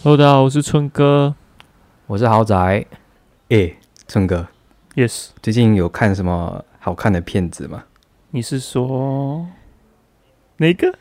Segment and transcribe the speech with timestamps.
[0.00, 1.34] Hello，大家好，我是春哥。
[2.06, 2.86] 我是豪宅。
[3.48, 4.46] 诶，春哥
[4.94, 7.84] ，Yes，最近有看什么好看的片子吗？
[8.30, 9.48] 你是说
[10.58, 10.96] 哪个？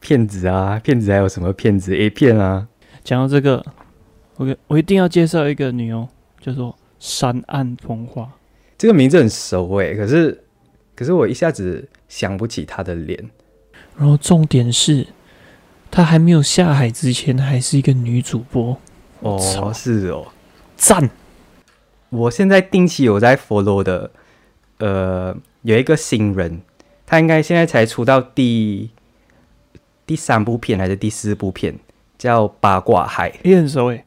[0.00, 2.66] 骗子啊，骗子还有什么骗子？A 片啊，
[3.04, 3.62] 讲到这个，
[4.36, 6.08] 我给我一定要介绍一个女优，
[6.40, 8.32] 叫做山岸风花。
[8.78, 10.42] 这个名字很熟诶，可是
[10.96, 13.30] 可是我一下子想不起她的脸。
[13.98, 15.06] 然后重点是，
[15.92, 18.78] 她还没有下海之前，还是一个女主播。
[19.20, 20.28] 哦，是哦。
[20.74, 21.10] 赞！
[22.08, 24.10] 我现在定期有在 follow 的，
[24.78, 26.62] 呃，有一个新人，
[27.04, 28.88] 他应该现在才出到第
[30.06, 31.78] 第三部片还是第四部片，
[32.16, 33.30] 叫《八卦海》。
[33.44, 34.06] 也很熟诶。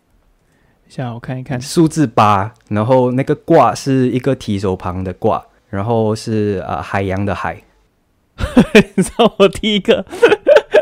[0.88, 7.62] 下我看一看，数字八，然后那个卦是一个提手旁的卦，然后是呃海洋的海，
[8.98, 10.04] 你知道我第一个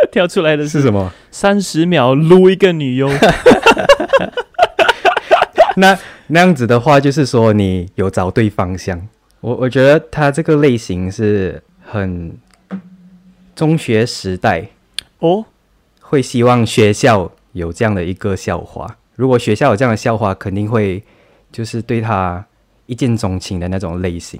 [0.12, 1.12] 跳出来的是是什么？
[1.32, 3.09] 三十秒撸一个女优。
[5.78, 9.08] 那那样子的话，就是说你有找对方向。
[9.42, 12.38] 我我觉得他这个类型是很
[13.56, 14.70] 中学时代
[15.20, 15.45] 哦，
[16.00, 21.04] 会希望学校有这样的一个校花，如果学校有这样的校花，肯定会
[21.52, 22.45] 就是对他
[22.86, 24.40] 一见钟情的那种类型，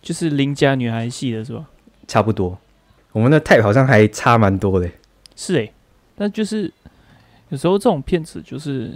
[0.00, 1.64] 就是邻家女孩系的是吧？
[2.06, 2.58] 差不多。
[3.12, 4.88] 我们的 type 好像还差蛮多的。
[5.36, 5.72] 是诶、
[6.16, 6.72] 但就是
[7.48, 8.92] 有时候这种骗子就是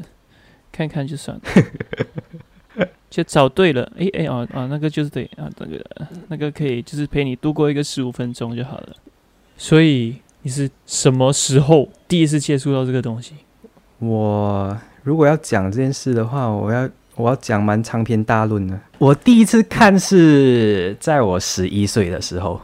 [0.70, 5.84] 看看就算了， 就找对了，诶、诶、哦啊，那个就是对啊，那个
[6.28, 8.88] 那个可以就是陪你度过一个十五分钟就好了。
[9.56, 13.34] 所以你是什么时候第一次接触到这个东西？
[13.98, 18.80] 我如果要讲这件事的话，我要我要讲蛮长篇大论的。
[18.98, 22.60] 我第一次看是在我十一岁的时候，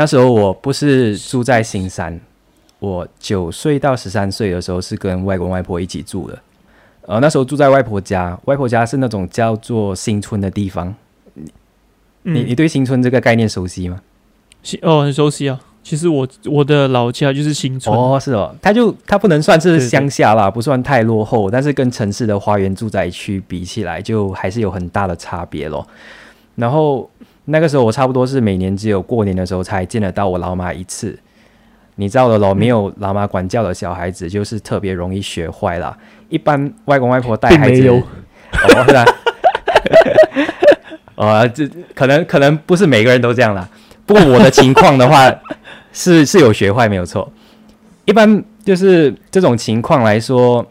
[0.00, 2.18] 那时候我不是住在新山，
[2.78, 6.38] 我九岁到十三岁的时候是跟外公外婆一起住的。
[7.02, 10.94] 呃，那时候住在外婆家，外婆家是那种叫做新村的地方。
[12.22, 14.00] 你你对新村这个概念熟悉吗？
[14.62, 15.60] 新哦很熟悉啊。
[15.82, 25.86] 其实我我的老家就是新村，哦，是哦，它就它不能算是乡下啦，不算太落后，但是跟城市的花园住宅区比起来，就还是有很大的差别咯。
[26.56, 27.08] 然后
[27.50, 31.18] 那个时候我差不多是每年只有过年的时候才见得到我老妈一次，
[31.96, 35.96] 你知道的咯，没有老妈管教的小孩子就是特别容易学坏啦。
[36.28, 39.04] 一般外公外婆带孩子，并没有哦，是啊，
[41.16, 43.68] 哦，这可能可能不是每个人都这样啦。
[44.06, 45.28] 不过我的情况的话，
[45.92, 47.30] 是是有学坏没有错。
[48.04, 50.64] 一般就是这种情况来说，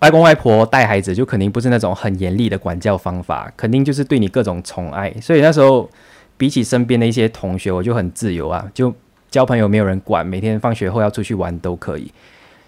[0.00, 5.12] 外公外婆带孩子就肯定不是那种很严厉的管教方法，肯定就是对你各种宠爱。
[5.20, 5.90] 所以那时候
[6.36, 8.94] 比起身边的一些同学，我就很自由啊，就
[9.28, 12.12] 交朋友没有人管，每天放学后要出去玩都可以。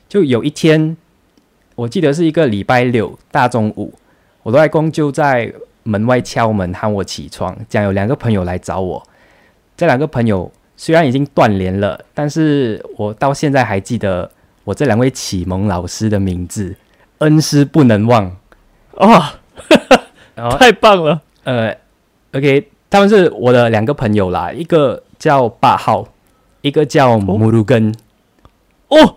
[0.08, 0.96] 就有一天，
[1.76, 3.94] 我记得是一个礼拜六大中午，
[4.42, 5.52] 我的外公就在
[5.84, 9.00] 门外敲门喊我起床，讲有两个朋友来找我。
[9.76, 14.28] 这两个朋友虽然已经断联了，但是我到现在还记得
[14.64, 16.74] 我这两位启蒙老师的名字，
[17.20, 18.36] 恩师不能忘。
[18.96, 19.32] 哇，
[20.34, 21.22] 然后太棒了！
[21.44, 21.74] 呃
[22.32, 26.06] ，OK，他们是我的两个朋友啦，一个叫八号，
[26.60, 27.94] 一个叫摩鲁根。
[28.88, 29.16] 哦，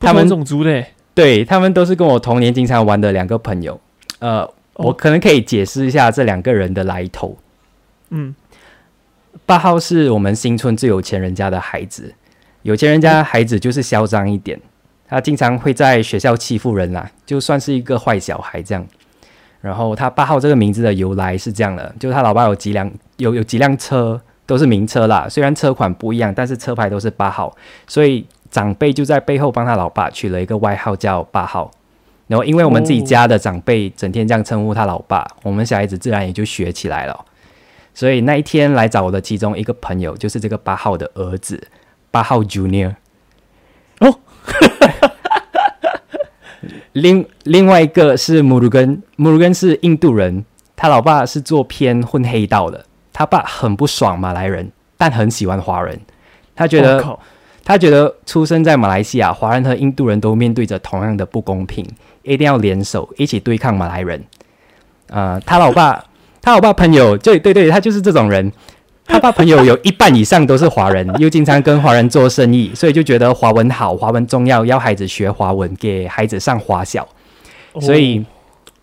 [0.00, 3.80] 他们种族的欸，对他们都是跟我童年经常玩的两个朋友。
[4.18, 7.38] 呃，我可能可以解释一下这两个人的来头。
[8.10, 8.34] 嗯，
[9.46, 12.14] 八号是我们新村最有钱人家的孩子，
[12.62, 14.60] 有钱人家孩子就是嚣张一点，
[15.08, 18.86] 他经常会在学校欺负人啦，就算是一个坏小孩这样。
[19.60, 31.70] 然后他八号这个名字的由来是这样的，就是他老爸有几辆有有几辆车都是名车啦，虽然车款不一样，但是车牌都是八号，所以长辈就在背后帮他老爸取了一个外号叫八号。
[32.28, 37.24] 然后因为我们自己家的长辈整天这样称呼他老爸，我们小孩子自然也就学起来了。
[37.94, 41.66] 所以那一天来找我的其中一个朋友，就是这个八号的儿子，
[42.10, 42.94] 八号 Junior。
[44.00, 44.20] 哦，
[46.92, 55.98] 另另外一个是姆鲁根，姆鲁根是印度人，他老爸是做偏混黑道的，他爸很不爽马来人，但很喜欢华人，
[56.56, 57.18] 他觉得
[57.64, 61.86] 他觉得出生在马来西亚，华人和印度人都面对着同样的不公平，
[62.22, 64.22] 一定要联手一起对抗马来人。
[65.08, 66.04] 呃，他老爸，
[66.42, 68.52] 他老爸朋友，对对对，他就是这种人。
[69.08, 77.02] 他爸朋友有一半以上都是华人，又经常跟华人做生意，所以就觉得华文好，华文重要，要孩子学华文，给孩子上华小。
[77.72, 78.24] 哦所以，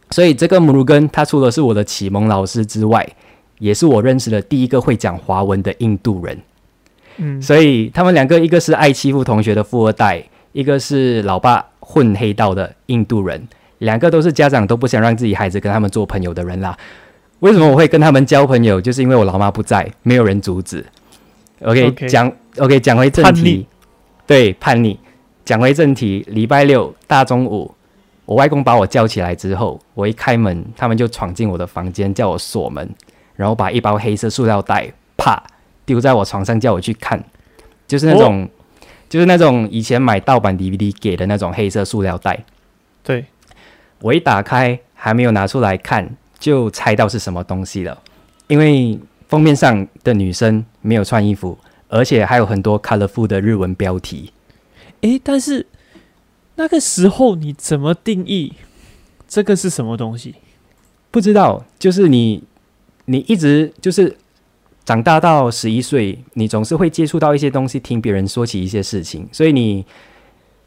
[0.09, 3.07] 所以这个姆鲁根，他除了是我的启蒙老师之外，
[3.59, 6.37] 也是我认识的第一个会讲华文的印度人。
[7.17, 16.77] 嗯，所以他们两个，一个是爱欺负同学的富二代，一个是老爸混黑道的印度人，两个都是家长都不想让自己孩子跟他们做朋友的人啦。
[17.45, 18.81] 为什么我会跟他们交朋友？
[18.81, 20.83] 就是因为我老妈不在，没有人阻止。
[21.61, 23.67] OK，OK 讲 OK 讲回正题，
[24.25, 24.99] 对叛逆。
[25.45, 27.71] 讲回正题，礼拜六大中午，
[28.25, 32.89] 我外公把我叫起来之后，我一开门，他们就闯进我的房间，叫我锁门，
[33.35, 35.39] 然后把一包黑色塑料袋啪
[35.85, 37.23] 丢在我床上，叫我去看，
[37.87, 38.49] 就是那种，
[39.07, 42.43] 就是那种以前买盗版 DVD 给的那种黑色塑料袋。
[43.03, 43.23] 对，
[44.01, 48.01] 我一打开，还没有拿出来看，就猜到是什么东西了，
[48.47, 54.31] 因为封面上的女生没有穿衣服，而且还有很多 colorful 的日文标题。
[55.01, 55.65] 诶，但是
[56.55, 58.53] 那个时候你怎么定义
[59.27, 60.35] 这个是什么东西？
[61.11, 62.43] 不知道，就是你，
[63.05, 64.15] 你一直就是
[64.83, 69.85] 长大到十一岁，你总是会接触到一些东西，听别人说起一些事情，所以你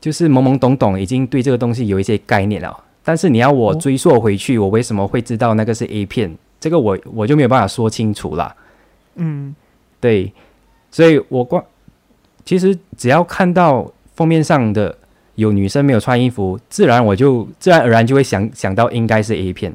[0.01, 2.85] 就是懵懵懂懂，已经对这个东西有一些概念了。
[3.09, 3.75] 但是你要我哦。
[3.75, 8.55] 追溯回去，我为什么会知道那个是 A 片，这个我我就没有办法说清楚啦。
[9.15, 9.57] 嗯，
[9.99, 10.31] 对，
[10.91, 11.65] 所以我光
[12.45, 14.95] 其实只要看到封面上的
[15.37, 19.75] 有女生没有穿衣服，自然我就自然而然就会想想到应该是 A 片。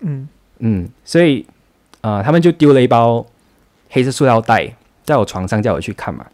[0.00, 1.46] 嗯，嗯，所以
[2.00, 3.24] 呃，他们就丢了一包
[3.90, 4.74] 黑色塑料袋
[5.04, 6.26] 在我床上，叫我去看嘛。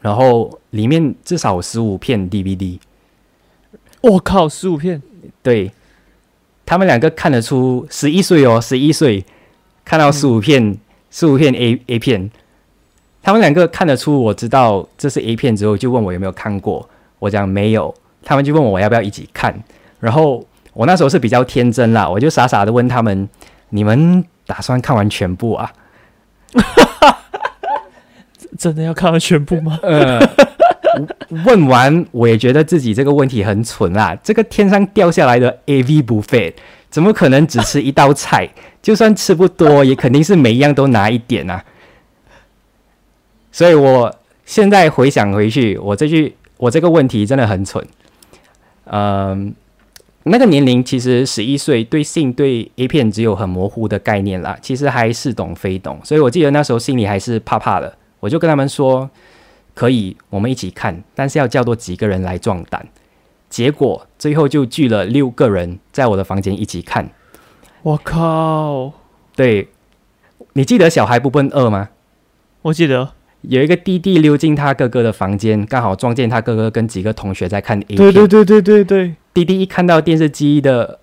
[0.00, 2.78] 然后里面至少有十五片 DVD，
[4.00, 5.02] 我靠，十五片，
[5.42, 5.70] 对。
[6.66, 9.24] 他们两个看得出十一岁哦，十一岁
[9.86, 10.76] 看到十五片
[11.10, 12.30] 十五、片 A A 片，
[13.22, 16.86] 他们两个看得出我知道这是 A 片之后，就问我有没有看过，
[17.20, 19.58] 我讲没有，他们就问我我要不要一起看，
[19.98, 23.26] 然后我那时候是比较天真啦，我就傻傻的问他们，
[23.70, 25.72] 你们打算看完全部啊？
[28.58, 29.78] 真的要看完全部吗？
[29.82, 30.20] 呃，
[31.44, 34.16] 问完我也觉得自己这个问题很蠢啊。
[34.22, 36.54] 这个天上掉下来的 A V 不费
[36.90, 38.48] 怎么可能只吃一道菜？
[38.80, 41.62] 就算吃不多，也肯定是每一样都拿一点啊。
[43.52, 44.14] 所以我
[44.44, 47.86] 现在回想回去，我这句我这个问题真的很蠢。
[48.84, 49.54] 嗯，
[50.22, 56.00] 那个年龄其实十一岁，对性对 A 片只有很模糊的概念啦，其实还似懂非懂。
[56.04, 57.94] 所以我记得那时候心里还是怕怕的。
[58.20, 59.08] 我就跟他们说，
[59.78, 62.88] 可以，我们一起看，但是要叫多几个人来壮胆。
[63.48, 67.10] 结果最后就聚了六个人在我的房间一起看。
[67.82, 68.92] 我靠，
[69.36, 69.68] 对，
[70.54, 71.90] 你记得小孩不笨二吗？
[72.62, 77.96] 我记得，有一个弟弟溜进他哥哥的房间，刚好撞见他哥哥跟几个同学在看 A 片。
[77.98, 80.98] 对对对对对对，弟弟一看到电视机的，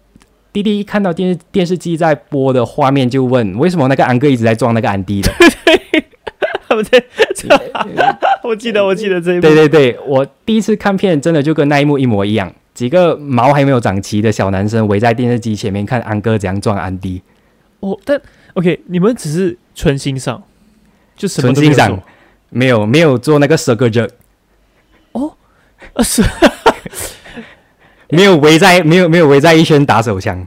[0.51, 5.31] 弟弟一看到电视电视机在播的画面，就问为什么那个安哥一直在撞那个安迪的。
[6.75, 12.53] 他们在，我记得我记得这一幕，对对对，我第一次看片，真的就跟那一幕一模一样。
[12.73, 17.21] 几个毛还没有长齐的小男生围在电视机前面看安哥怎样撞安迪，
[17.79, 18.21] 哦，但
[18.53, 20.43] OK，你们只是纯欣赏，
[21.15, 21.97] 就什么纯欣赏
[22.49, 24.09] 没有，没有做那个 circle jerk，
[25.93, 26.21] 啊是，
[28.09, 30.45] 没有围在没有没有围在一圈打手枪。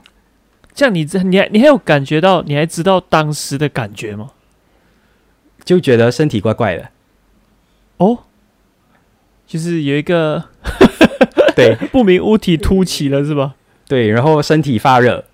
[0.75, 4.31] 这样你这你还你还有感觉到，你还知道当时的感觉吗？
[5.69, 6.89] 就觉得身体怪怪的，
[7.99, 8.21] 哦，
[9.47, 10.45] 就是有一个
[11.55, 11.75] 对。
[11.93, 13.55] 不明物体凸起了，是吧？
[13.87, 15.27] 对，然后身体发热，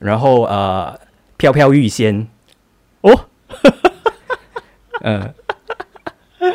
[0.00, 0.98] 然后呃
[1.36, 2.26] 飘飘欲仙，
[3.02, 3.26] 哦，
[5.02, 5.34] 呃，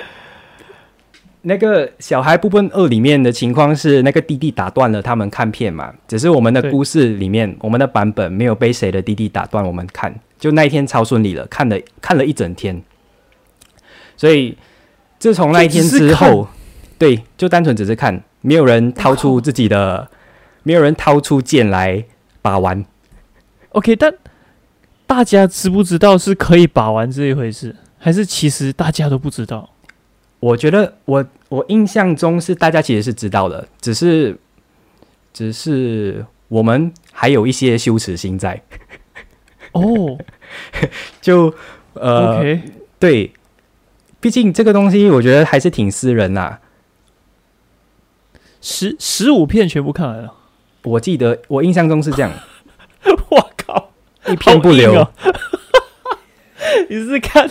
[1.44, 12.82] 那个小孩部分二里面的情况是，那个弟弟打断了他们看片嘛，只是我们的故事里面，我们的版本没有被谁的弟弟打断我们看，就那一天超顺利了，看了看了一整天，
[14.20, 14.58] 所以
[15.18, 16.46] 自从那一天之后，
[16.98, 20.10] 对，就单纯只是看，没有人掏出自己的，
[20.64, 22.04] 没有人掏出剑来
[22.42, 22.84] 把玩。
[23.70, 24.14] OK，但
[25.08, 29.70] 大家知不知道是可以把玩这一回事，还是其实大家都不知道？
[30.42, 34.38] 我觉得我我印象中是大家其实是知道的，只是
[35.32, 38.62] 只是我们还有一些羞耻心在，
[39.72, 40.18] 哦、
[41.22, 41.54] 就
[41.94, 42.60] 呃
[43.00, 43.32] 对，
[44.20, 46.60] 毕竟这个东西我觉得还是挺私人呐、
[48.62, 50.34] 十十五片全部看完了，
[50.84, 52.32] 我记得我印象中是这样，
[53.30, 53.92] 我靠，
[54.28, 54.94] 一片不留。
[55.02, 55.12] 哦
[56.90, 57.50] 你是看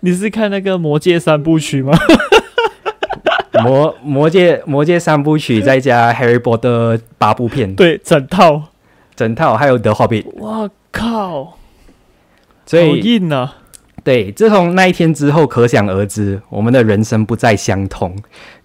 [0.00, 1.96] 你是看那个《魔戒》三部曲吗？
[3.64, 8.64] 魔魔戒魔戒三部曲再加 Harry Potter 八部片，对，整套。
[9.16, 11.58] 整套还有 The Hobbit，哇靠，
[12.64, 13.58] 所好以硬啊！
[14.02, 18.16] 对，自从那一天之后，可想而知，我们的人生不再相同。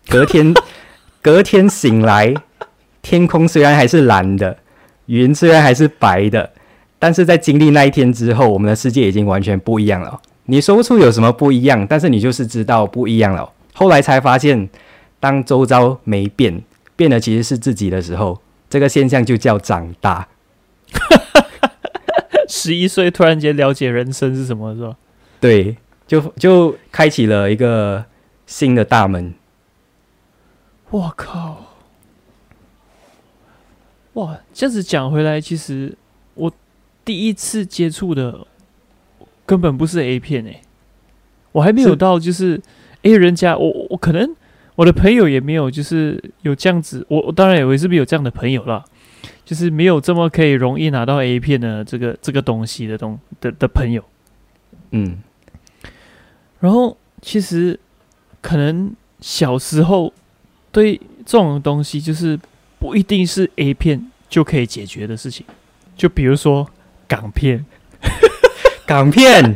[0.08, 0.54] 隔天，
[1.22, 2.34] 隔天醒来，
[3.02, 4.58] 天空虽然还是蓝的，
[5.08, 6.52] 云虽然还是白的，
[6.98, 10.22] 但是在经历那一天之后，我们的世界已经完全不一样了。
[10.46, 13.52] 你说不出有什么不一样，但是你就是知道不一样了。
[13.74, 14.70] 后来才发现，
[15.20, 16.62] 当周遭没变，
[16.96, 18.40] 变的其实是自己的时候，
[18.70, 20.28] 这个现象就叫长大。
[22.48, 24.96] 十一岁突然间了解人生是什么，是吧？
[25.40, 25.78] 对，
[26.08, 28.06] 就就开启了一个
[28.46, 29.34] 新的大门。
[30.90, 31.76] 我靠！
[34.14, 35.98] 哇，这样子讲回来，其实
[36.36, 36.52] 我
[37.04, 38.48] 第一次接触的。
[39.48, 40.60] 根本不是 A 片诶，
[41.52, 42.60] 我还没有到，就是
[43.04, 44.36] 诶，人家我我可能
[44.74, 48.84] 我的朋友也没有，就是有这样子，我我当然也是没有这样的朋友了，
[49.46, 54.04] 就是没有这么可以容易拿到 A 片的这个这个东西的东的的朋友，
[54.92, 55.18] 嗯，
[56.60, 57.80] 然后其实
[58.42, 60.14] 可能小时候
[60.72, 62.40] 对这种东西，就是
[62.80, 65.46] 不一定是 A 片就可以解决的事情，
[65.96, 66.70] 就比如说
[67.08, 67.66] 港片。
[68.88, 69.56] 港片，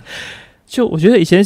[0.66, 1.42] 就我觉得以前，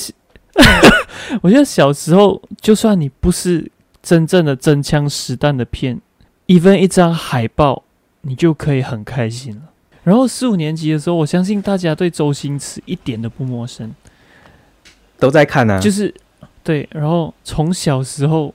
[1.41, 3.71] 我觉得小时候，就算你不是
[4.03, 6.01] 真正的真枪实弹的片
[6.49, 7.85] ，even 一张海报，
[8.23, 9.72] 你就可以很开心了。
[10.05, 13.95] 然后四五年级的时候，我相信大家对周星驰一点都不陌生，
[15.19, 15.79] 都在看呢。
[15.81, 16.15] 就是
[16.63, 18.55] 对，然后从小时候，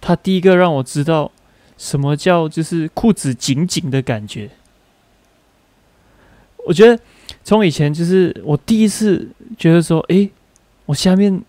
[0.00, 1.30] 他第一个让我知道
[1.76, 4.50] 什么叫就是裤子紧紧的感觉。
[6.66, 7.00] 我觉得。
[7.44, 10.28] 从以前就是我第一次觉得说，哎，
[10.84, 11.42] 我下面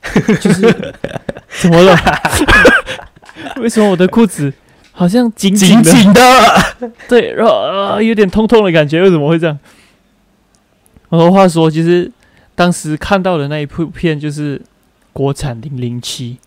[0.40, 0.94] 就是
[1.60, 1.94] 怎么了？
[3.60, 4.50] 为什么我的裤子
[4.98, 5.80] 好像紧紧
[6.12, 6.20] 的？
[7.08, 9.56] 对，然后啊，有点痛痛的感觉，为什么会这样？
[11.08, 12.10] 我话说，其实
[12.56, 14.60] 当时看到的那一部片就是
[15.12, 16.38] 国产零零七。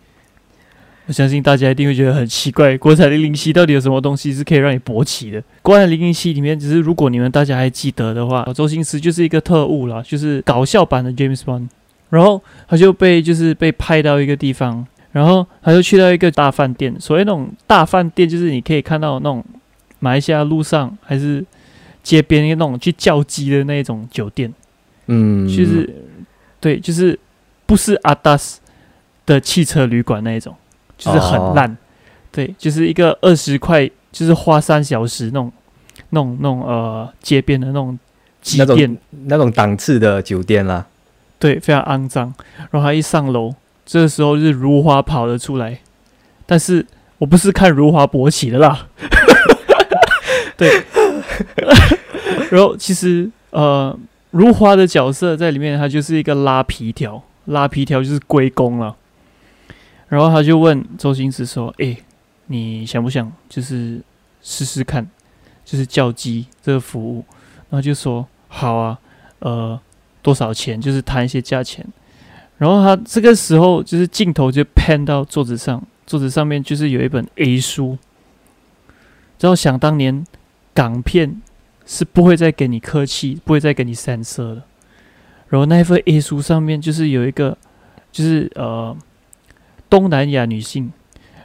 [1.07, 5.41] 我相信大家一定会觉得很奇怪，国产零零七到底有什么东西是可以让你勃起的？
[5.61, 11.69] 国产零零七里面，只是如果你们大家还记得的话，周星驰就是一个特务啦，就是搞笑版的 James Bond。
[12.09, 16.95] 然后他就被就是被派到一个地方，然后他就去到一个大饭店。
[16.99, 19.43] 所谓那种大饭店，就是你可以看到那种
[19.99, 21.45] 马来西亚路上还是
[22.03, 24.53] 街边那种去叫鸡的那种酒店。
[25.07, 25.89] 嗯，就是
[26.59, 27.19] 对，就是
[27.65, 28.59] 不是阿达斯
[29.25, 30.55] 的汽车旅馆那一种。
[30.97, 31.75] 就是很烂，
[32.31, 35.51] 对，就是一个二十块，就是花三小时那种、
[36.11, 37.97] 那种、那种呃街边的那种
[38.39, 40.85] 酒店，那种档次的酒店啦。
[41.39, 42.31] 对，非常肮脏。
[42.69, 43.51] 然后他一上楼，
[43.91, 45.77] 这个时候是如花跑了出来，
[46.45, 48.87] 但是我不是看如花勃起的啦。
[50.55, 50.81] 对，
[52.49, 53.93] 然后其实呃，
[54.29, 58.95] 如花的角色在里面，他就是一个拉皮条，拉皮条就是归公了。
[60.07, 61.97] 然后他就问周星驰说：“哎，
[62.45, 64.01] 你想不想就是
[64.41, 65.05] 试试看，
[65.65, 67.25] 就是叫鸡这个服务？”
[67.69, 68.97] 然后就说：“好啊，
[69.39, 69.77] 呃，
[70.21, 70.79] 多少钱？
[70.79, 71.85] 就是谈一些价钱。”
[72.61, 77.97] 然后他这个时候就是镜头就拍到桌子上，桌子上面就是有一本 A 书。
[79.39, 80.23] 然后想当年
[80.75, 81.41] 港片
[81.87, 84.61] 是不会再给你客气，不会再给你三色的。
[85.49, 87.57] 然后那一份 A 书上面就是有一个，
[88.11, 88.95] 就是呃。
[89.89, 90.89] 东南亚女性，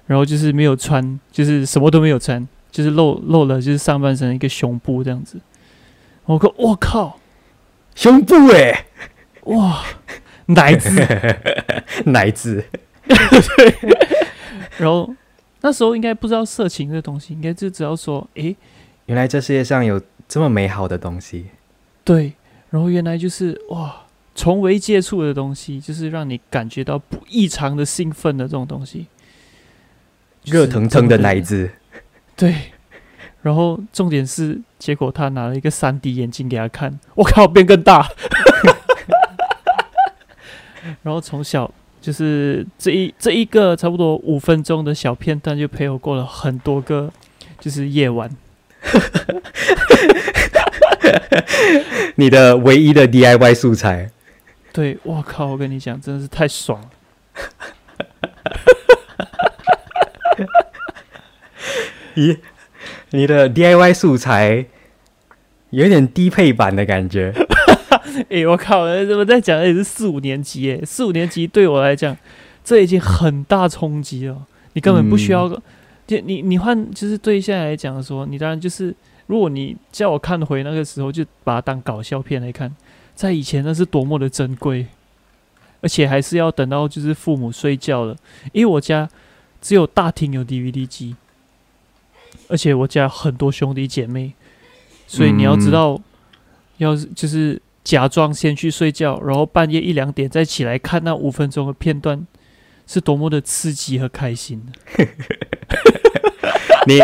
[0.06, 5.40] 然后就是没有穿，就是什么都没有穿，就是露露了，就是上半身一个胸部这样子。
[6.26, 7.18] 我靠，我靠，
[7.96, 8.86] 胸部哎，
[9.46, 9.82] 哇，
[10.46, 10.90] 奶子，
[12.06, 12.64] 奶子，
[13.06, 13.74] 对。
[14.78, 15.14] 然后
[15.60, 18.56] 那时候应该不知道色情这东西，应该就只要说，诶，
[19.06, 21.46] 原来这世界上有这么美好的东西。
[22.04, 22.34] 对，
[22.70, 24.02] 然后原来就是哇。
[24.38, 29.06] 从未接触的东西，就是让你感觉到不异常的兴奋的这种东西，
[30.44, 31.70] 热腾腾的奶子，
[32.36, 32.54] 对。
[33.40, 38.06] 然后重点是，结果他拿了一个三 D 眼镜给他看，我靠，变更大。
[41.02, 47.12] 然后从小就是这一这一个差不多五分钟的小片段，就陪我过了很多个
[47.58, 48.30] 就是夜晚。
[52.16, 54.10] 你的唯一的 DIY 素材。
[54.72, 55.46] 对，我靠！
[55.46, 56.90] 我跟你讲，真的是太爽了。
[62.14, 62.38] 咦，
[63.10, 64.66] 你的 DIY 素材
[65.70, 67.32] 有点低配版的感觉。
[68.30, 68.86] 哎，我靠！
[69.04, 69.62] 怎么在讲？
[69.62, 72.16] 也是四五年级哎，四五年级对我来讲，
[72.64, 74.46] 这已经很大冲击了。
[74.72, 75.48] 你根本不需要，
[76.06, 78.94] 就你你换，就是对现在来讲说，你当然就是，
[79.26, 82.74] 如果你叫我看回那个时候，就把它当搞笑片来看。
[83.14, 84.86] 在以前那是多么的珍贵，
[85.80, 88.14] 而且还是要等到就是父母睡觉了，
[88.52, 89.08] 因为我家
[89.62, 91.16] 只有大厅有 DVD 机，
[92.48, 94.34] 而且我家很多兄弟姐妹，
[95.06, 95.98] 所以你要知道，
[96.76, 102.26] 要是就是假装先去睡觉，然后半夜一两点再起来看那五分钟的片段，
[102.84, 104.60] 是多么的刺激和开心。
[106.88, 107.00] 你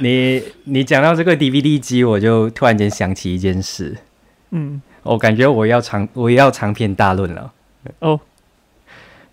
[0.00, 3.96] 你你讲到这个 DVD 机，我就突然间想起一件事，
[4.50, 7.54] 嗯，我感觉我要长我要长篇大论了。
[8.00, 8.20] 哦，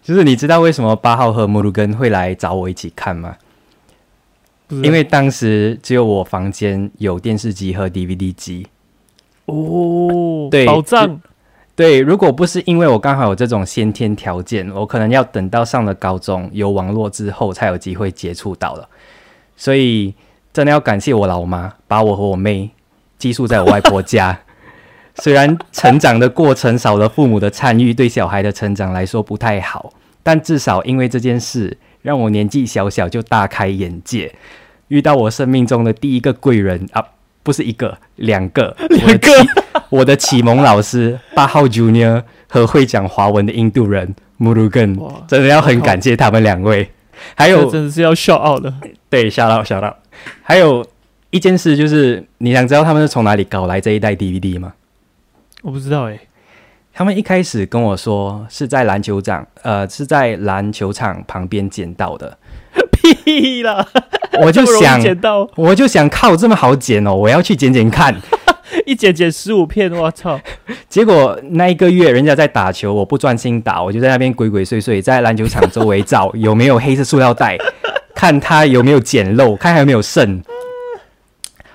[0.01, 3.35] 就是你知道为什么八号和摩鲁根会来找我一起看吗？
[4.69, 8.65] 因为当时只有我房间有电视机和 DVD 机。
[9.45, 11.19] 哦，对宝藏，
[11.75, 18.87] 对，如果不是因为我刚好有这种先天条件，我可能要等到上了高中有网络之后才有机会接触到了。
[19.57, 20.13] 所以
[20.53, 22.69] 真的要感谢我老妈，把我和我妹
[23.17, 24.39] 寄宿在我外婆家。
[25.15, 34.33] 虽然成长的过程少了父母的参与，对小孩的成长来说不太好，但至少因为这件事，让我年纪小小就大开眼界，
[34.87, 37.05] 遇到我生命中的第一个贵人啊，
[37.43, 39.29] 不是一个，两个，两个，
[39.89, 44.97] 我的启蒙老师八号 Junior 和会讲华文的印度人 Murugan，
[45.27, 46.89] 真的要很感谢他们两位。
[47.35, 48.73] 还有真的是要笑傲的。
[49.09, 49.95] 对，笑到笑到。
[50.41, 50.85] 还有
[51.29, 54.73] 一件事就是，你想知道他们是从哪里搞来这一代 DVD 吗？
[55.61, 56.19] 我不知道哎、
[56.93, 62.37] 他们一开始跟我说是在篮球场，呃，是在篮球场旁边捡到的。
[63.03, 63.85] 屁啦！
[64.41, 68.15] 我就想，捡到我就想，靠，这么好捡哦，我要去捡捡看。
[68.87, 70.39] 一捡捡十五片，我操！
[70.89, 77.55] 结果那一个月人家在打球，我不专心打，我就在那边鬼鬼祟祟，在篮球场周围找有没有黑色塑料袋，
[78.15, 80.41] 看他有没有捡漏，看还有没有剩。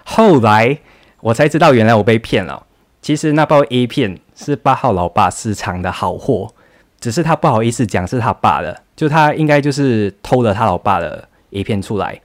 [0.02, 0.78] 后来
[1.20, 2.64] 我才知道，原来我被骗了。
[3.00, 6.52] 其实那包 A 片是八号老爸私藏的好货，
[7.00, 12.20] 只是他不好意思讲是他爸的，就他应该就是偷了他老爸的 A 片出来。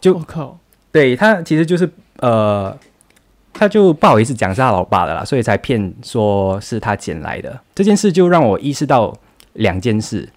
[0.00, 0.58] 就我靠，
[0.92, 2.76] 对他其实就是呃，
[3.52, 7.60] 他就不好意思讲是他老爸的啦，所以才骗说是他捡来的。
[7.74, 9.16] 这件事就让我意识到
[9.54, 10.28] 两件事。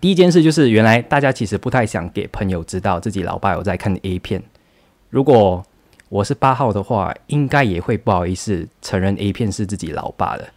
[0.00, 4.40] 第一件事就是，原来大家其实不太想给朋友知道自己老爸有在看 A 片。
[5.08, 5.64] 如果
[6.08, 10.48] 我是八号的话，应该也会不好意思承认 A 片是自己老爸的。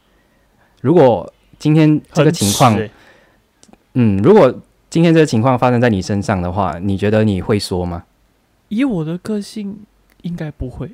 [0.81, 2.79] 如果今天这个情况
[3.93, 4.53] 嗯，如果
[4.89, 8.03] 今天这个情况发生在你身上的话，你觉得你会说吗？
[8.69, 9.77] 以我的个性，
[10.23, 10.89] 应该不会。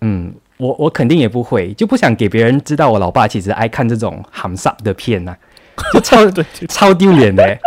[0.00, 5.36] 嗯，我我肯定也不会，就不想给别人知道我老爸其实爱看这种含沙的片呐、
[5.94, 7.58] 就超对对超丢脸的 欸。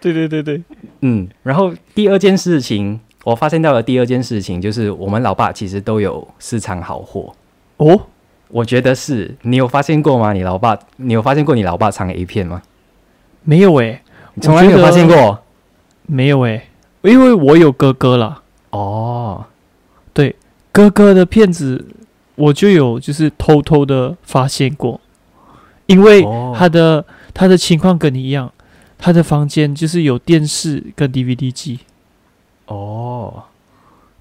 [0.00, 0.62] 对对对对，
[1.00, 7.34] 嗯，然后第二件事情，我发现到了第二件事情就是，我们老爸其实都有私藏好货。
[7.78, 8.00] 哦，
[8.48, 10.32] 我觉得是你有发现过吗？
[10.32, 12.62] 你老爸，你有发现过你老爸藏 A 片吗？
[13.42, 14.02] 没有诶、
[14.34, 15.42] 你从来没有发现过
[16.06, 16.68] 没有诶、
[17.02, 19.44] 因为我有哥哥啦，哦。
[20.12, 20.34] 对
[20.72, 21.86] 哥哥的片子
[22.36, 25.00] 我就有就是偷偷的发现过，
[25.86, 27.04] 因为哦他的、
[27.34, 28.52] 他的情况跟你一样，
[28.98, 31.80] 他的房间就是有电视跟 DVD 机，
[32.66, 33.44] 哦，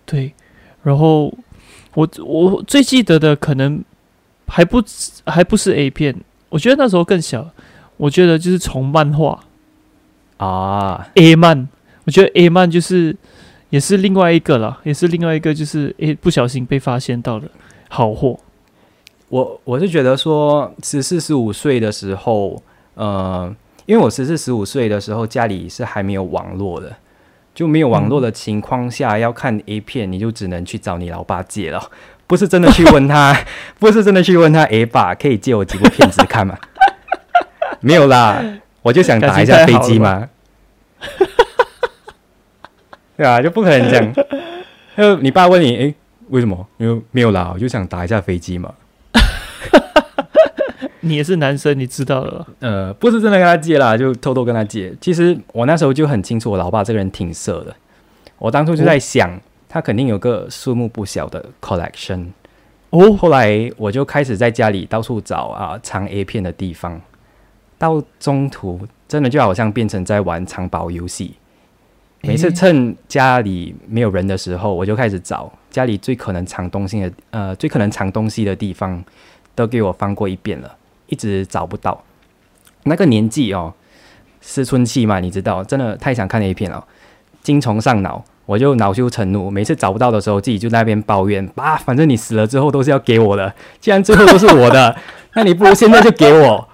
[0.06, 0.34] 对，
[0.84, 1.34] 然后
[1.94, 3.84] 我我最记得的可能
[4.48, 4.84] 还不
[5.26, 6.16] 还不是 A 片，
[6.50, 7.50] 我觉得那时候更小，
[7.98, 9.44] 我觉得就是从漫画
[10.38, 11.68] 啊，A 漫，
[12.06, 13.16] 我觉得 A 漫就是
[13.70, 17.50] 也是另外一个了，也是另外一个就是诶不小心被发现到的
[17.90, 18.40] 好货。
[19.30, 22.62] 我我是觉得说，十四十五岁的时候，
[22.94, 23.54] 呃，
[23.88, 26.96] 因为我十四十五岁的时候家里是还没有网络的，
[27.54, 31.82] 就没有网络的情况下，要看 A 片，你就只能去找你老爸借了，
[32.28, 33.38] 不是真的去问他，
[33.80, 36.58] 不是真的去问他，诶，爸，可以借我几部片子看吗？
[37.82, 38.44] 没有啦，
[38.82, 40.28] 我就想打一下飞机嘛，
[43.16, 44.14] 对啊，就不可能这样。
[44.96, 45.96] 呃，你爸问你，诶，
[46.30, 46.66] 为什么？
[46.78, 48.74] 因为没有啦，我就想打一下飞机嘛。
[51.02, 52.48] 你也是男生，你知道了。
[52.60, 54.92] 呃，不是真的跟他借啦，就偷偷跟他借。
[55.00, 57.76] 其实我那时候就很清楚，我老爸这个人挺色的。
[58.40, 62.28] 我当初就在想，他肯定有个数目不小的 collection。
[62.92, 67.02] 哦，后来我就开始在家里到处找啊藏 A 片的地方，
[67.78, 71.36] 到中途真的就好像变成在玩藏宝游戏。
[72.22, 79.04] 每次趁家里没有人的时候，我就开始找家里最可能藏东西的呃最可能藏东西的地方，
[79.54, 80.76] 都给我翻过一遍了，
[81.08, 82.04] 一直找不到。
[82.84, 83.74] 那个年纪哦，
[84.42, 86.88] 思春期嘛，你知道，真的太想看 A 片了，
[87.44, 89.50] 精虫上脑，我就恼羞成怒。
[89.50, 94.96] 每次找不到的时候，自己就在那边抱怨：啊，反正你死了之后都是要给我的，既然最后都是我的，
[95.34, 96.70] 那你不如现在就给我。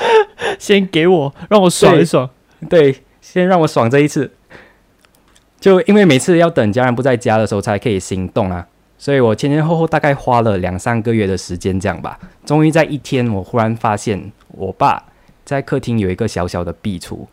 [0.58, 2.30] 先给我，让我爽一爽。
[2.68, 4.30] 对，先让我爽这一次。
[5.60, 8.64] 就因为每次要等家人不在家的时候才可以行动啊，
[8.96, 12.16] 所以我前前后后大概花了两三个月的时间这样吧。
[12.46, 15.02] 终于在一天，我忽然发现我爸
[15.44, 17.26] 在客厅有一个小小的壁橱，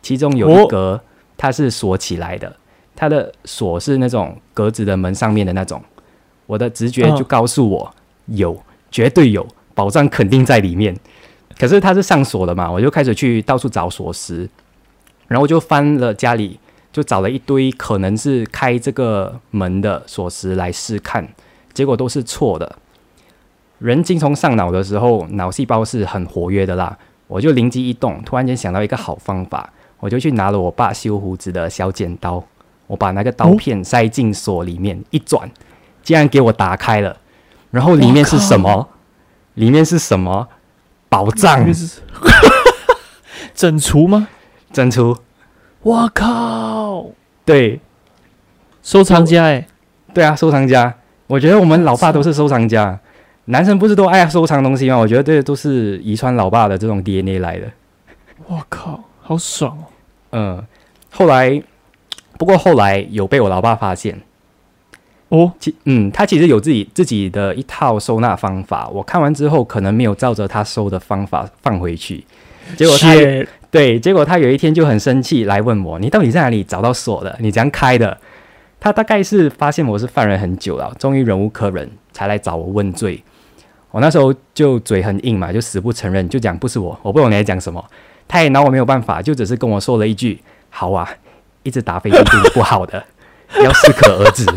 [0.00, 0.98] 其中有一格
[1.36, 2.56] 它是锁起来的，
[2.96, 5.80] 它的锁是那种格子的门上面的那种。
[6.46, 7.94] 我的直觉就告诉我
[8.26, 10.96] 有，绝对有，宝藏肯定在里面。
[11.58, 14.48] 可是它是上锁的嘛，我就开始去到处找锁匙，
[15.28, 16.58] 然后就翻了家里。
[16.92, 21.28] 就找了一堆可能是开这个门的锁匙来试看，
[21.74, 22.76] 结果都是错的。
[23.78, 26.96] 人精虫上脑的时候，脑细胞是很活跃的啦。
[27.26, 32.42] 我就灵机一动，突然间想到一个好方法，我就去拿了我爸修胡子的小剪刀，
[32.86, 35.50] 我把那个刀片塞进锁里面，一转，
[36.02, 37.16] 竟然给我打开了。
[37.70, 38.88] 然后里面是什么？
[39.54, 40.48] 里面是什么？
[41.08, 41.66] 宝藏？
[43.54, 44.28] 整除吗？
[44.72, 45.16] 整除。
[45.82, 47.06] 我靠！
[47.44, 47.80] 对，
[48.82, 49.66] 收藏家哎，
[50.12, 50.94] 对啊，收藏家。
[51.28, 52.98] 我觉得我们老爸都是收藏家，
[53.46, 54.96] 男生不是都爱收藏东西吗？
[54.96, 57.70] 我觉得这都是遗传老爸的这种 DNA 来的。
[58.46, 59.84] 我靠，好爽哦！
[60.32, 60.66] 嗯，
[61.10, 61.62] 后来，
[62.38, 64.20] 不过后来有被我老爸发现。
[65.28, 68.88] 哦，其嗯，他其实有自己自己的一套收纳方法。
[68.88, 72.24] 我看完之后，可能没有照着他收的方法放回去，
[72.76, 73.14] 结果他。
[73.68, 77.36] 对，结果他有一天就很生气来问我：“你到底在哪里找到锁的？
[77.40, 78.16] 你怎样开的？”
[78.80, 83.22] 他大概是发现我是犯人很久了，终于忍无可忍，才来找我问罪。
[83.90, 87.84] 我那时候就嘴很硬嘛，就死不承认，就讲不是我，我不懂你在讲什么。
[88.28, 91.10] 他也拿我没有办法，就只是跟我说了一句：“好啊，
[91.66, 92.16] 一直打飞机
[92.54, 93.02] 不好的，
[93.60, 94.46] 要适可而止。”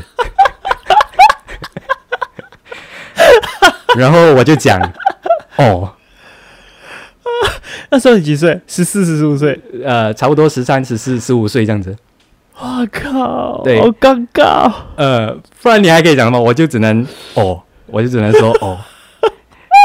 [3.97, 4.79] 然后我就讲
[5.57, 5.91] ：“哦。
[7.89, 8.61] ”那时候你几岁？
[8.67, 9.59] 十四、十五岁？
[9.83, 11.97] 呃，差不多十三、十四、十五岁这样子。
[12.55, 14.71] 我靠，对，好尴尬。
[14.95, 16.39] 呃，不然你还可以讲什么？
[16.39, 18.77] 我就只能哦，我就只能说哦。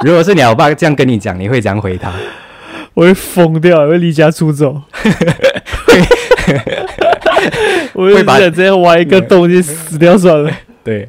[0.05, 2.13] 如果是你老爸这样跟你讲，你会怎样回他？
[2.93, 4.83] 我会疯掉，我会离家出走。
[7.93, 10.51] 我 会把直接挖一个洞就死掉算了。
[10.85, 11.09] 对，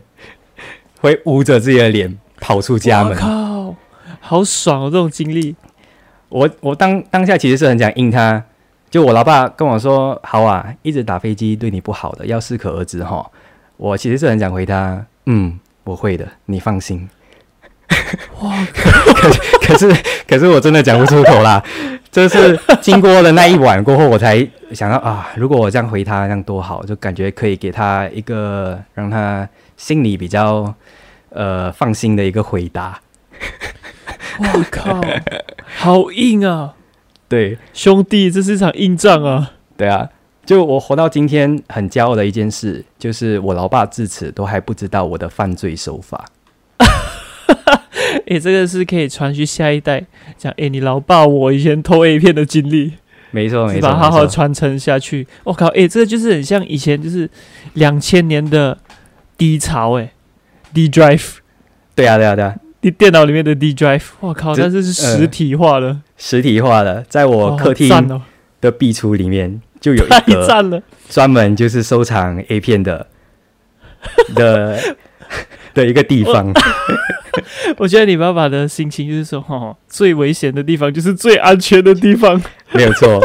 [1.00, 3.16] 会捂着自己的脸跑出家门。
[3.18, 3.76] 靠，
[4.20, 5.56] 好爽哦，这种经历。
[6.30, 8.44] 我我当当下其实是很想应他，
[8.90, 13.26] 就我老爸跟我说：“好啊，一直打飞机对你不好的，要适可而止哈。”
[13.78, 17.08] 我其实是很想回他：“嗯，我会的，你放心。”
[18.42, 18.90] 哇，可
[19.68, 19.96] 可是
[20.28, 21.64] 可是我真的讲不出口啦。
[22.12, 24.38] 就是经过了那一晚过后，我才
[24.76, 30.76] 想到啊，如果我这样回他，这样多好，就感觉可以给他一个让他心里比较
[31.30, 33.00] 呃放心的一个回答。
[34.38, 35.02] 我靠，
[35.78, 36.76] 好硬啊！
[37.28, 39.54] 对，兄弟，这是一场硬仗啊！
[39.78, 40.10] 对啊，
[40.46, 46.26] 就我活到今天很骄傲的一件事，就是我老爸至此都还不知道我的犯罪手法。
[48.28, 50.06] 哎，这个是可以传续下一代，
[50.38, 52.94] 讲哎，你老爸我以前偷 A 片的经历，
[53.36, 55.28] 没错没错，把好好传承下去。
[55.44, 57.30] 我靠，哎，这个就是很像以前就是
[57.74, 58.78] 两千年的
[59.38, 60.14] 低潮，哎
[60.74, 61.40] ，D drive，
[61.94, 62.56] 对啊对啊对啊。
[62.80, 68.22] 你电脑里面的 D drive，我靠，但是是实体化的，实体化的，在我客厅
[68.62, 73.08] 的壁橱里面就有一个专门就是收藏 A 片的
[74.34, 74.80] 的
[75.76, 76.52] 的一个地方。
[77.78, 83.22] 我觉得你爸爸的心情就是说，哈，最危险的地方就是最安全的地方，没有错，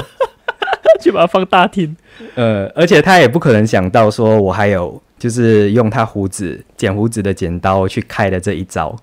[1.00, 1.96] 就把它放大厅。
[2.34, 8.94] 呃，而且他也不可能想到说我还有就是用他胡子剪胡子的剪刀去开的这一招。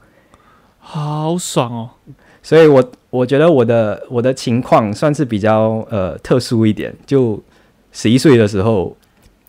[0.78, 1.90] 好爽哦！
[2.44, 6.94] 所以，我我觉得我的我的情况算是比较呃特殊一点。
[7.06, 7.42] 就
[7.92, 8.96] 十一岁的时候，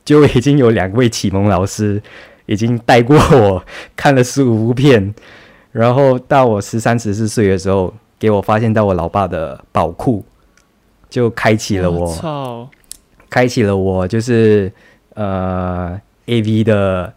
[0.05, 2.03] 就已经有两位启蒙老师
[2.49, 3.63] 已经带过我
[3.95, 5.15] 看了十五部片，
[5.71, 10.25] 然后到我十三十四岁的时候，给我发现到我老爸的宝库，
[11.11, 12.69] 就开启了我，操，
[13.29, 14.73] 开启了我就是
[15.15, 17.13] 呃 A V 的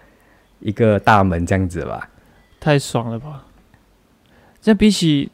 [0.60, 2.10] 一个大门，这样子吧，
[2.60, 3.46] 太爽了吧！
[4.62, 5.32] 这比起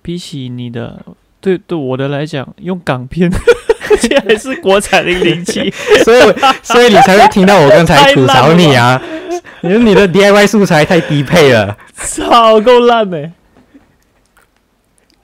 [0.00, 1.04] 比起你的，
[1.42, 3.30] 对对我的来讲，用港片，
[4.00, 5.70] 这还是国产零零七，
[6.02, 6.20] 所以
[6.62, 9.00] 所以你才会听到我刚才 吐槽你啊，
[9.62, 13.32] 因为你的 DIY 素材太低配了，超够烂的，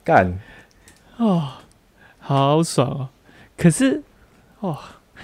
[0.03, 0.39] 干。
[1.17, 1.49] 哦，
[2.19, 3.09] 好爽哦！
[3.57, 4.01] 可是
[4.59, 4.77] 哦，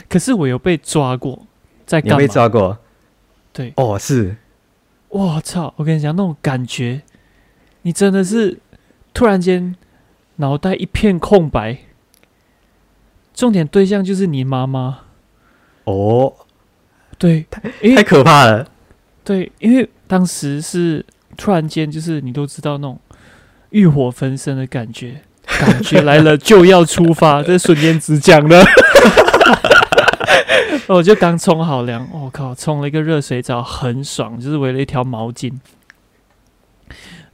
[0.08, 1.46] 可是我有被抓过，
[1.86, 2.78] 在有被抓过，
[3.52, 4.38] 对，哦是，
[5.10, 5.74] 我操！
[5.78, 7.02] 我跟你讲那种感觉。
[7.82, 8.60] 你真的是
[9.14, 9.76] 突然间
[10.36, 11.78] 脑袋一片空白，
[13.34, 15.00] 重点对象就是你妈妈。
[15.86, 16.34] 哦。
[17.18, 17.62] 对，太
[17.96, 18.68] 太可怕了。
[19.28, 22.98] 对，因为当时是突然间，就是你都知道那种
[23.72, 28.64] 欲火焚身的感觉，感觉来了就要出发，这瞬间只讲了。
[30.88, 35.52] 我就刚冲好凉，我、靠，冲了一个热水澡，很爽，就是围了一条毛巾。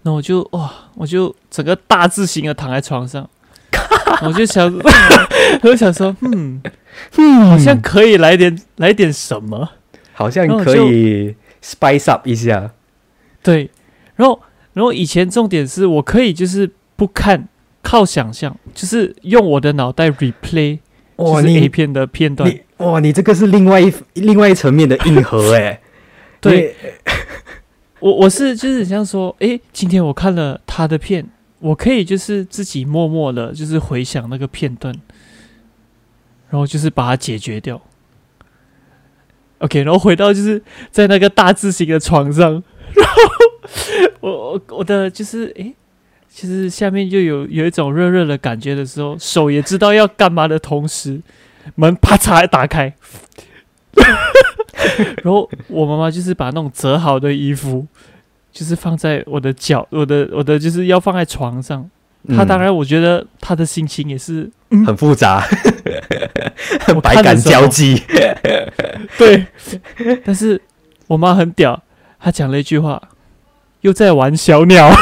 [0.01, 3.29] 那我就哇，我就整个大字型的躺在床上，
[4.25, 4.65] 我就想，
[5.61, 6.59] 我就想说，嗯，
[7.17, 9.69] 嗯好像可以来点来点什么。
[10.15, 12.73] 好像可以 spice up 一下。
[13.41, 13.71] 对，
[14.15, 14.41] 然后
[14.73, 17.47] 然后以前重点是我可以就是不看，
[17.81, 20.79] 靠想象，就是用我的脑袋 replay
[21.17, 22.49] 就哇，是 A 你片的片段。
[22.49, 25.79] 你哇，你这个是另外一另外一层面的硬核哎。
[26.41, 26.75] 对，
[27.99, 31.25] 我我是就是很像说，诶，今天我看了他的片，
[31.59, 34.93] 我可以就是自己默默的，就是回想那个片段，
[36.49, 37.81] 然后就是把它解决掉。
[39.63, 42.51] OK，然后回到就是在那个大字型的床上，
[42.93, 43.21] 然后
[44.19, 45.73] 我我我的就是诶，
[46.29, 51.21] 其实下面就有有一种热热的感觉的时候，手也知道要干嘛的同时，
[51.75, 52.93] 门啪嚓打开，
[55.23, 57.87] 然后我妈妈就是把那种折好的衣服，
[58.51, 61.89] 就是放在我的脚，我的我的就是要放在床上。
[62.29, 64.49] 她嗯当然，我觉得她的心情也是
[64.85, 65.43] 很复杂，
[66.95, 68.01] 我百感交集。
[69.17, 69.45] 对，
[70.25, 70.59] 但是
[71.07, 71.83] 我妈很屌，
[72.19, 73.01] 她讲了一句话，
[73.81, 74.89] 又在玩小鸟。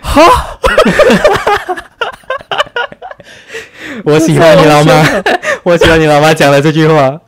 [0.00, 0.22] 哈，
[4.04, 5.04] 我喜欢你老妈，
[5.64, 7.20] 我喜欢你老妈讲了这句话。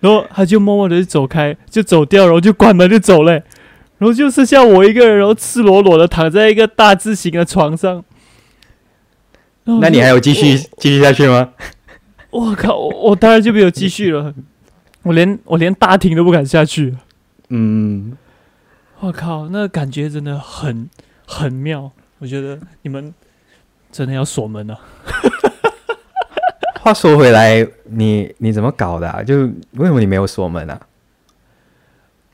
[0.00, 3.42] 然后她就默默的就走开，就走掉，然后就关门就走了。
[3.98, 8.04] 然后就剩下我一个人，然后赤裸裸的躺在一个大字形的床上。
[9.64, 11.52] 那你还有继续继续下去吗？
[12.30, 12.76] 我靠！
[12.76, 14.34] 我我当然就没有继续了，
[15.02, 16.96] 我连我连大厅都不敢下去。
[17.48, 18.16] 嗯，
[19.00, 20.88] 我靠，那感觉真的很
[21.26, 21.90] 很妙。
[22.18, 23.12] 我觉得你们
[23.90, 24.78] 真的要锁门了。
[26.80, 29.22] 话说回来，你你怎么搞的、啊？
[29.24, 29.40] 就
[29.72, 30.80] 为什么你没有锁门啊？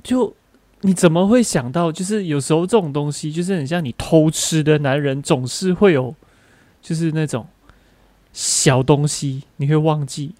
[0.03, 0.35] 就
[0.83, 1.91] 你怎么会想到？
[1.91, 6.15] 就是有时候这种东西，就是很像你偷吃的男人，总是会有，
[6.81, 7.47] 就是那种
[8.33, 10.35] 小东西，你会忘记。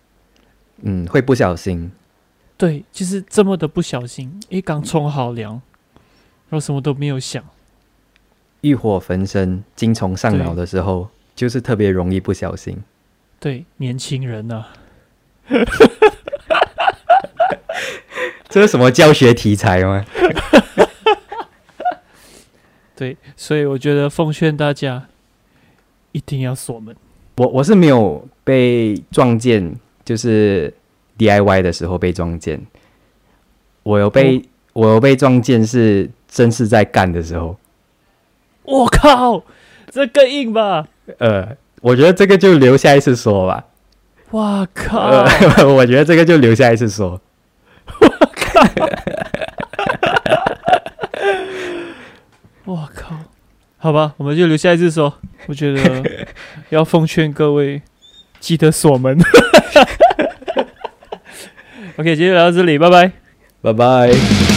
[0.83, 1.93] 嗯，会不小心。
[2.57, 5.53] 对，就是这么的不小心，诶，刚冲好凉，
[6.49, 7.43] 然后什么都没有想。
[8.63, 12.83] 欲火焚身、精虫上脑的时候，就是特别容易不小心。
[13.41, 14.69] 对，年轻人啊、
[18.49, 20.05] 这是什么教学题材吗？
[23.03, 25.09] 对，所以我觉得奉劝大家
[26.13, 26.95] 一定要锁门。
[27.39, 30.73] 我我是没有被撞见，就是
[31.19, 32.65] DIY 的时候被撞见。
[33.83, 34.41] 我有被、
[34.73, 37.59] 我有被撞见是真是在干的时候。
[38.63, 39.43] 我靠，
[39.91, 40.87] 这更硬吧？
[41.19, 43.65] 呃，我觉得这个就留下一次说吧。
[44.31, 45.01] 哇靠！
[45.01, 47.21] 呃， 我觉得这个就留下一次说。
[48.01, 48.63] 我靠！
[53.79, 55.13] 好吧，我们就留下一只手。
[55.47, 56.27] 我觉得
[56.71, 57.83] 要奉劝各位，
[58.39, 59.19] 记得锁门。
[61.97, 63.13] OK，今天就聊到这里，拜拜。
[63.61, 64.52] 拜拜。